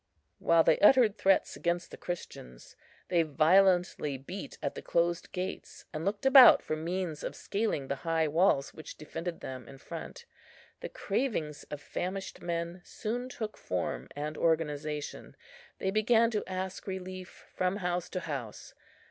while 0.39 0.63
they 0.63 0.79
uttered 0.79 1.15
threats 1.15 1.55
against 1.55 1.91
the 1.91 1.95
Christians; 1.95 2.75
they 3.09 3.21
violently 3.21 4.17
beat 4.17 4.57
at 4.59 4.73
the 4.73 4.81
closed 4.81 5.31
gates, 5.31 5.85
and 5.93 6.03
looked 6.03 6.25
about 6.25 6.63
for 6.63 6.75
means 6.75 7.23
of 7.23 7.35
scaling 7.35 7.87
the 7.87 7.97
high 7.97 8.27
walls 8.27 8.73
which 8.73 8.97
defended 8.97 9.41
them 9.41 9.67
in 9.67 9.77
front. 9.77 10.25
The 10.79 10.89
cravings 10.89 11.65
of 11.65 11.79
famished 11.79 12.41
men 12.41 12.81
soon 12.83 13.29
take 13.29 13.55
form 13.55 14.07
and 14.15 14.37
organization; 14.37 15.35
they 15.77 15.91
began 15.91 16.31
to 16.31 16.43
ask 16.47 16.87
relief 16.87 17.45
from 17.55 17.75
house 17.75 18.09
to 18.09 18.21
house. 18.21 18.73